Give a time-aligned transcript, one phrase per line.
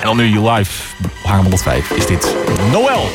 [0.00, 0.82] En dan nu je live,
[1.22, 2.36] Haarlem 105, is dit
[2.70, 3.08] Noël.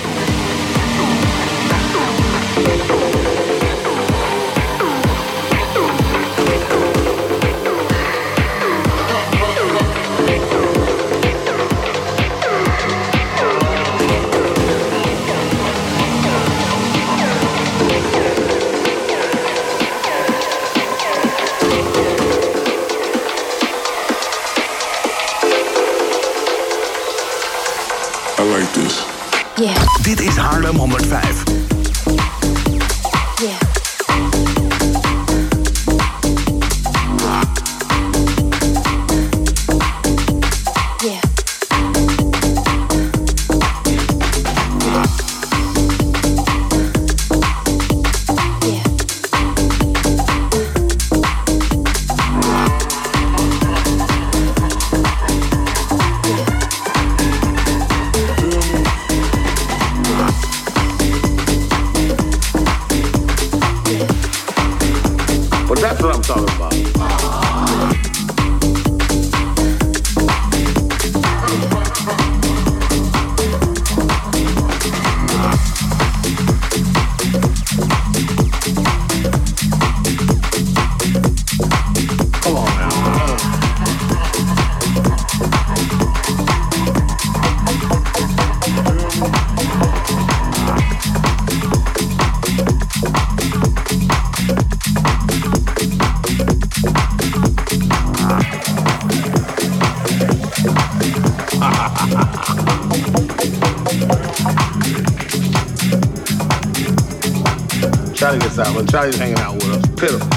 [108.24, 109.86] Charlie's hanging out with us.
[110.00, 110.28] Pitiful.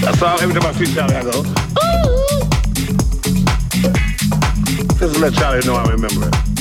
[0.00, 0.40] That's all.
[0.40, 1.42] Every time I see Charlie, I go, ooh.
[4.96, 6.51] Just let Charlie know I remember it.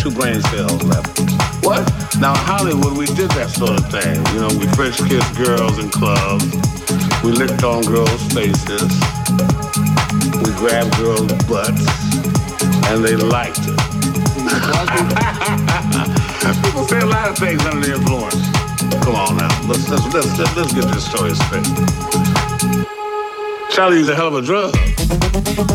[0.00, 1.20] Two brain cells left.
[1.62, 1.84] What?
[2.20, 4.16] Now, in Hollywood, we did that sort of thing.
[4.32, 6.48] You know, we French kissed girls in clubs.
[7.22, 8.88] We licked on girls' faces.
[10.40, 11.84] We grabbed girls' butts.
[12.88, 13.76] And they liked it.
[16.64, 18.40] People say a lot of things under the influence.
[19.04, 19.50] Come on now.
[19.68, 21.66] Let's, let's, let's, let's get this story straight.
[23.70, 24.74] Charlie used a hell of a drug.
[25.50, 25.66] Well,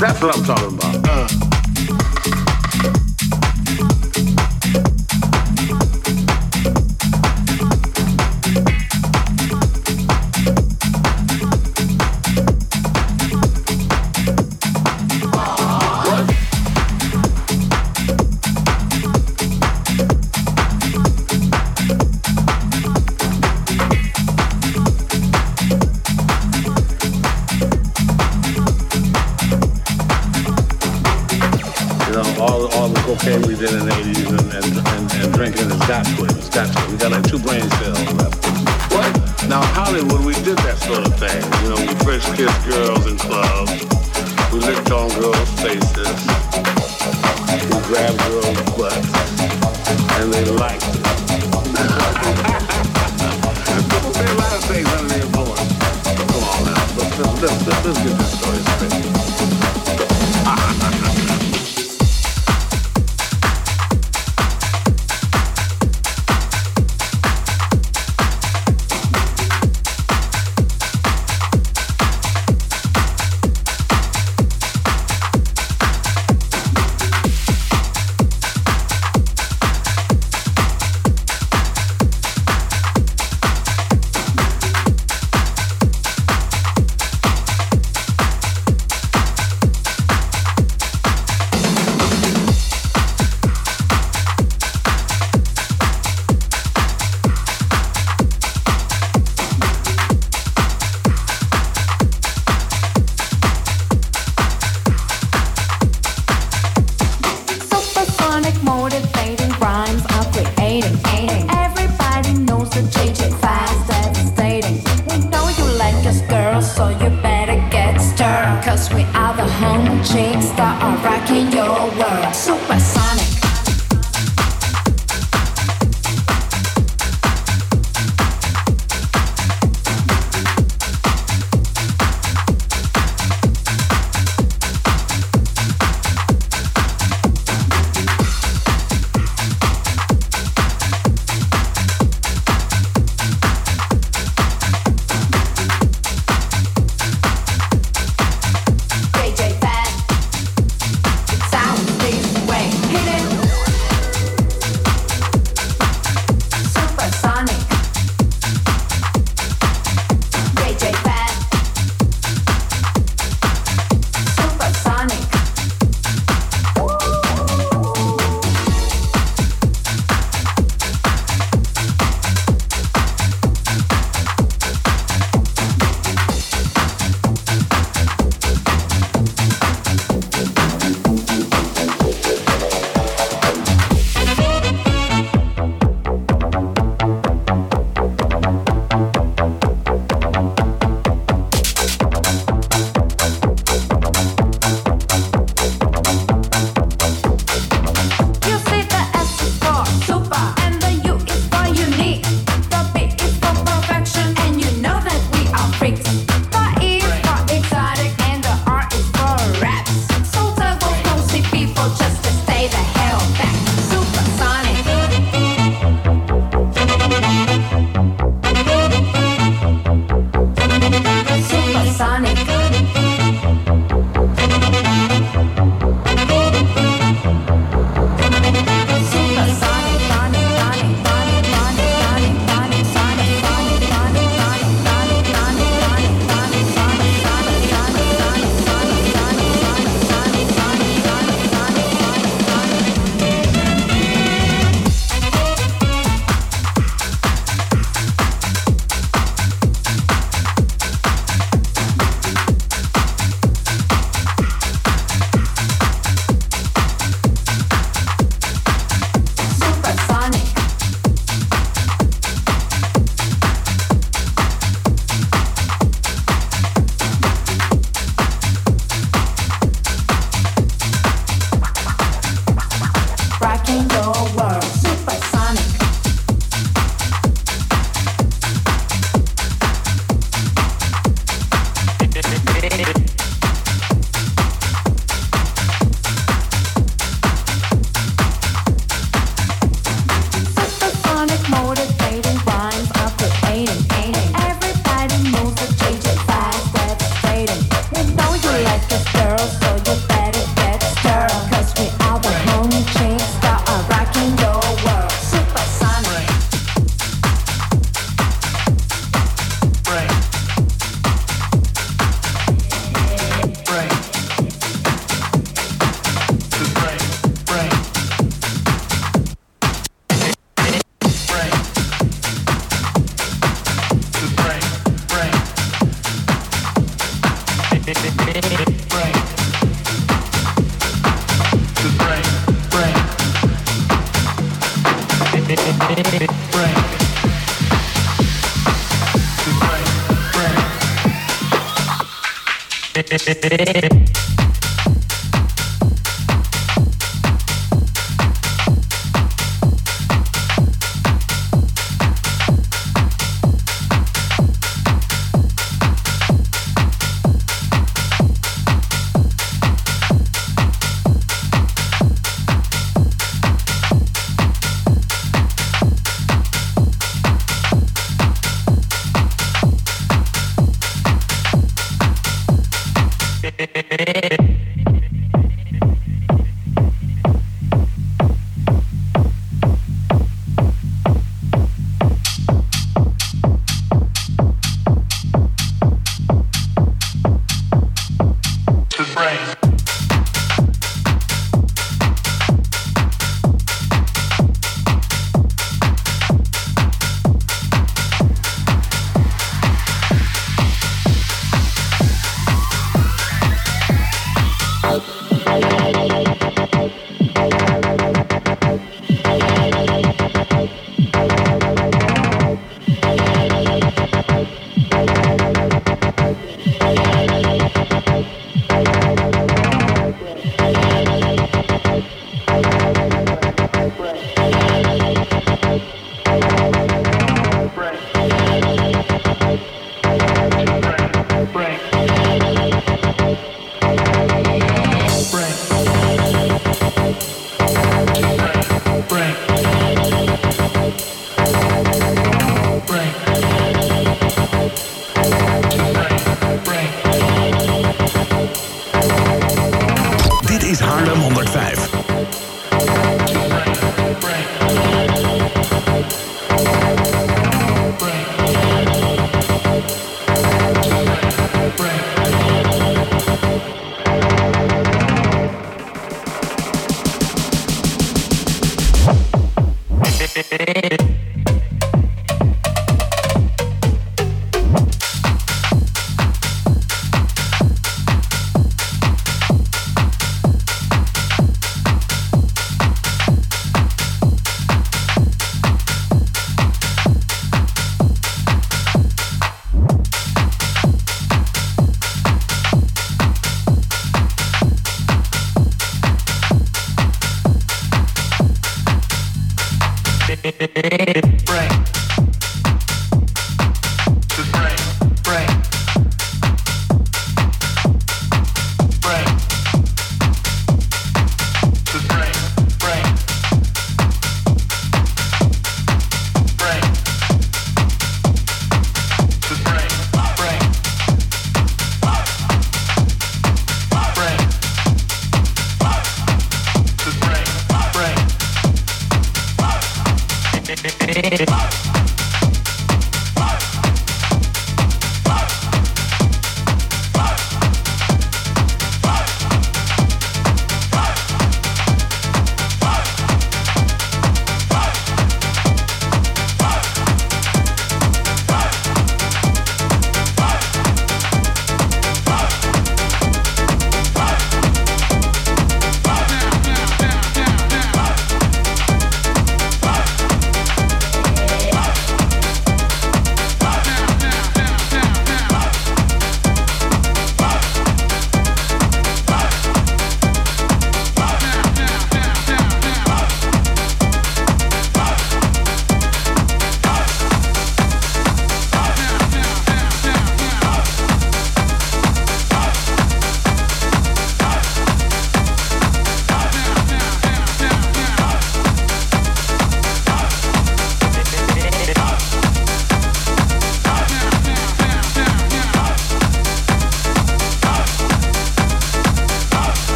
[0.00, 1.08] that's what I'm talking about.
[1.08, 1.35] Uh.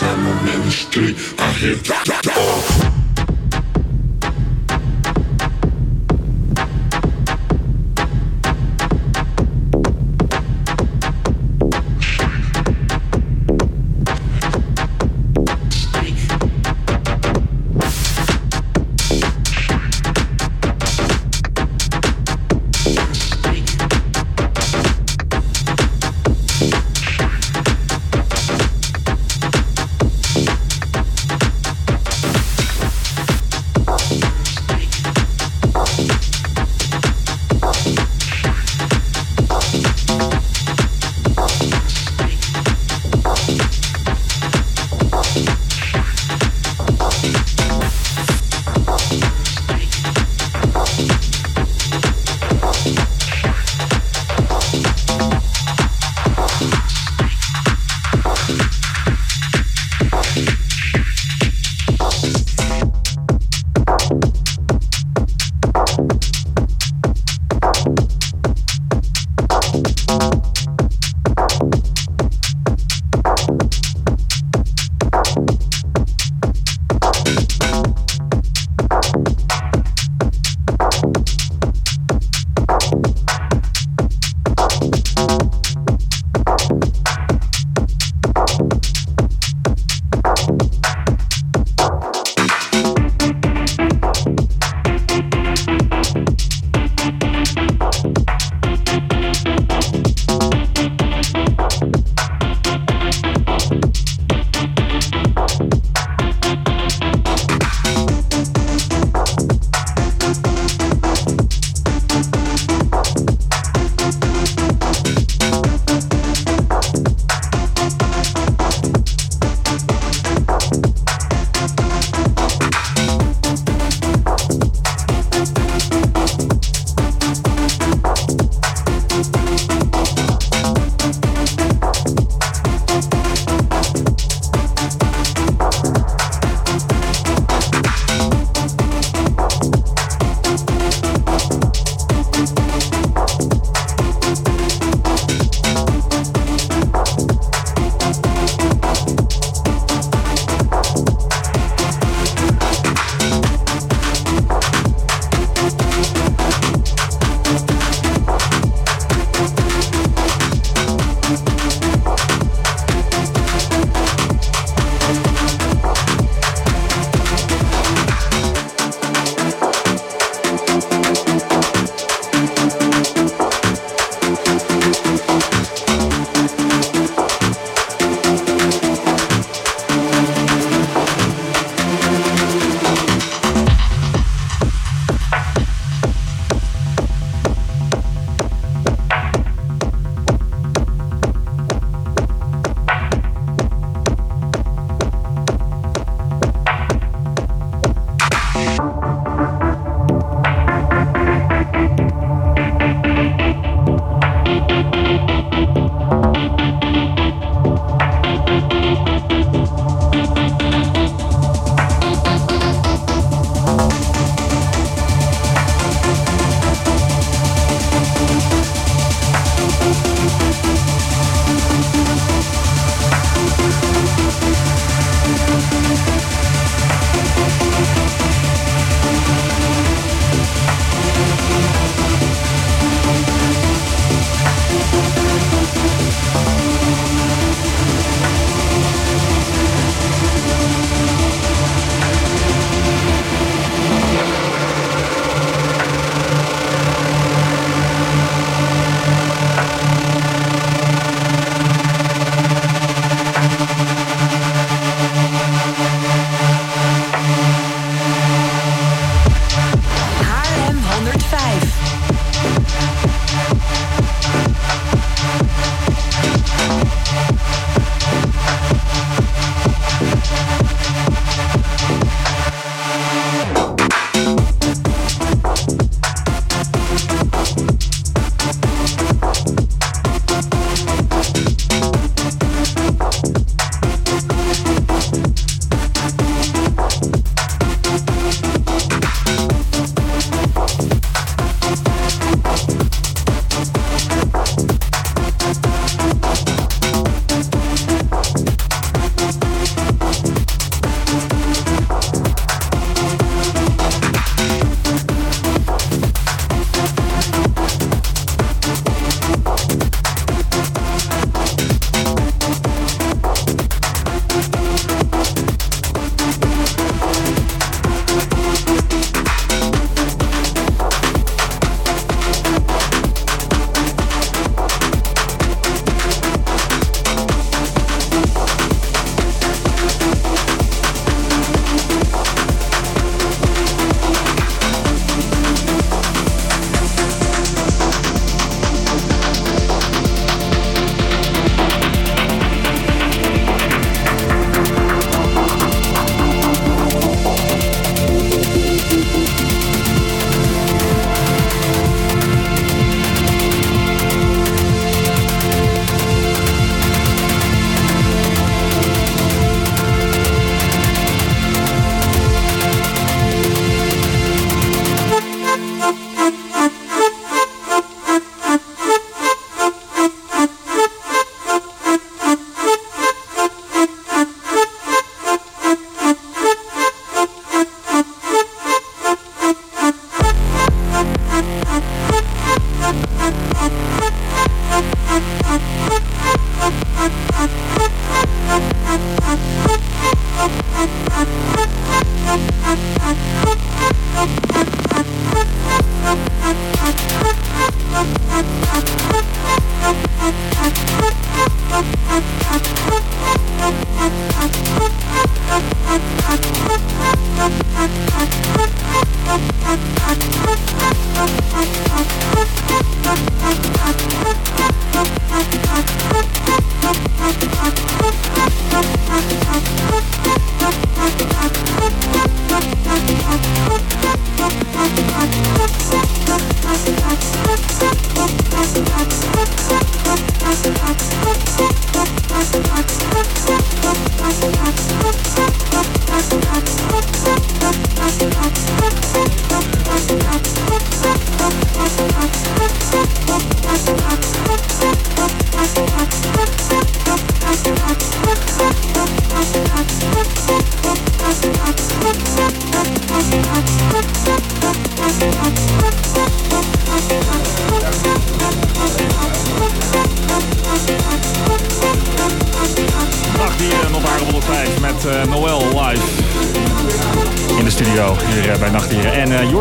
[0.00, 1.16] I'm on any street.
[1.38, 2.97] I hit.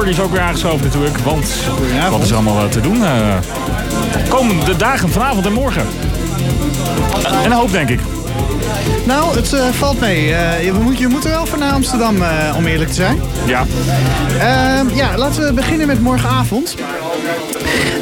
[0.08, 1.46] Jordi is ook weer aangeschoven natuurlijk, want
[2.10, 3.04] wat is er allemaal te doen?
[4.30, 5.86] komende dagen, vanavond en morgen.
[7.26, 8.00] en een hoop, denk ik.
[9.06, 10.26] Nou, het valt mee.
[10.63, 12.15] je, moet, je moet er wel voor naar Amsterdam,
[12.58, 13.20] om eerlijk te zijn.
[13.46, 13.65] Ja.
[14.39, 16.76] Ehm, ja, laten we beginnen met morgenavond.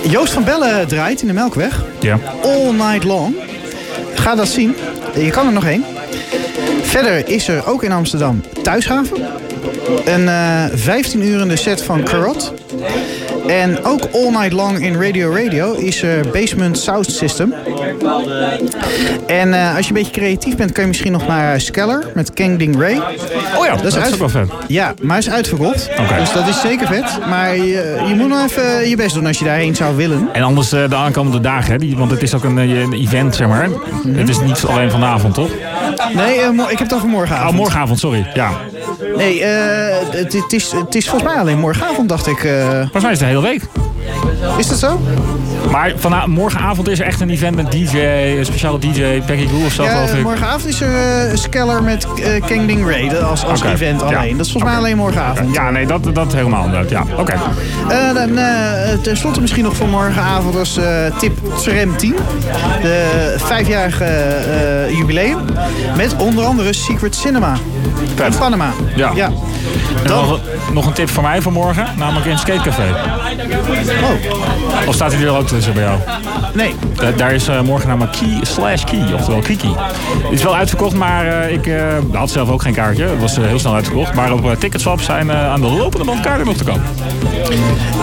[0.09, 1.83] Joost van Bellen draait in de Melkweg.
[1.99, 2.19] Ja.
[2.43, 3.35] All night long.
[4.15, 4.75] Ga dat zien.
[5.15, 5.85] Je kan er nog heen.
[6.81, 9.17] Verder is er ook in Amsterdam Thuishaven.
[10.05, 12.53] Een uh, 15 de set van Carrot.
[13.47, 17.53] En ook all night long in Radio Radio is er Basement Sound System.
[19.27, 22.33] En uh, als je een beetje creatief bent, kan je misschien nog naar Skeller met
[22.33, 22.97] Kang Ding Ray.
[23.57, 24.49] Oh ja, dat is, ook wel vet.
[24.67, 25.89] Ja, maar is uitverkocht.
[25.99, 26.19] Okay.
[26.19, 27.19] Dus dat is zeker vet.
[27.29, 30.29] Maar je, je, moet nog even je best doen als je daarheen zou willen.
[30.33, 31.95] En anders uh, de aankomende dagen, hè?
[31.95, 33.69] Want het is ook een, een event, zeg maar.
[33.69, 34.17] Mhm.
[34.17, 35.49] Het is niet alleen vanavond, toch?
[36.13, 37.49] Nee, uh, ik heb het over morgenavond.
[37.49, 38.31] Oh, morgenavond, sorry.
[38.33, 38.51] Ja.
[39.15, 39.47] Nee, uh,
[40.11, 42.43] het, is, volgens mij alleen morgenavond, dacht ik.
[42.43, 42.69] Uh...
[42.69, 43.61] Volgens mij is het de hele week.
[44.57, 45.01] Is dat zo?
[45.71, 47.97] Maar vanavond, morgenavond is er echt een event met DJ,
[48.37, 50.23] een speciale DJ, Peggy Goo of zo, ja, ik.
[50.23, 54.37] morgenavond is er uh, Skeller met uh, King Ding Ray als, als event alleen.
[54.37, 55.55] Dat is volgens mij alleen morgenavond.
[55.55, 56.89] Ja, nee, dat, dat helemaal inderdaad.
[56.89, 57.33] Ja, oké.
[57.89, 58.39] Uh, dan
[59.01, 60.79] ten slotte misschien nog voor morgenavond als
[61.19, 62.15] tip Trem 10.
[62.81, 65.37] De vijfjarige jubileum.
[65.95, 67.57] Met onder andere Secret Cinema.
[68.15, 68.33] Vet.
[68.33, 68.73] In Panama.
[68.95, 69.11] Ja.
[69.15, 69.31] ja.
[70.05, 70.27] Dan...
[70.27, 70.39] Nog,
[70.73, 72.83] nog, een tip voor mij voor morgen, namelijk in skatecafé.
[74.03, 74.87] Oh.
[74.87, 75.99] Of staat hij er ook tussen bij jou?
[76.53, 76.75] Nee.
[77.15, 79.73] daar is uh, morgen namelijk Key slash Key, oftewel Kiki.
[80.23, 83.03] Het is wel uitverkocht, maar uh, ik uh, had zelf ook geen kaartje.
[83.05, 84.13] Het was heel snel uitverkocht.
[84.13, 86.83] Maar op Ticketswap zijn aan de lopende band kaarten nog te komen.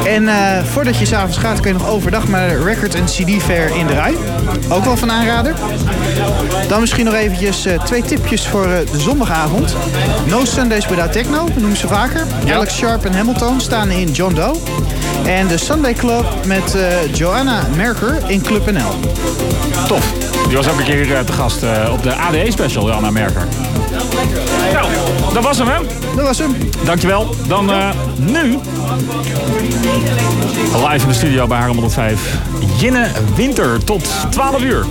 [0.06, 0.28] En
[0.66, 3.86] voordat je s'avonds gaat, kun je nog overdag naar de Record en CD Fair in
[3.86, 4.14] de rij.
[4.68, 5.54] Ook wel van aanrader.
[6.68, 9.76] Dan misschien nog eventjes twee tipjes voor de zondagavond.
[10.26, 12.26] No Sundays Without Techno, dat noemen ze vaker.
[12.44, 12.54] Ja.
[12.54, 14.56] Alex Sharp en Hamilton staan in John Doe.
[15.26, 18.90] En de Sunday Club met uh, Joanna Merker in Club NL.
[19.86, 20.12] Tof.
[20.46, 23.46] Die was ook een keer uh, te gast uh, op de ADE special, Joanna Merker.
[24.72, 24.86] Nou,
[25.32, 25.78] dat was hem, hè?
[26.16, 26.56] Dat was hem.
[26.84, 27.34] Dankjewel.
[27.46, 27.70] Dan
[28.16, 28.58] nu...
[30.88, 32.38] Live in de studio bij Haarlem 105.
[32.78, 34.86] Jinne Winter tot 12 uur.